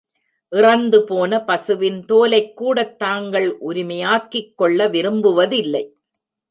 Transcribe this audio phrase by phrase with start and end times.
[0.51, 5.93] இறந்துபோன பசுவின் தோலைக்கூடத் தாங்கள் உரிமையாக்கிக் கொள்ள விரும்புவதில்லை.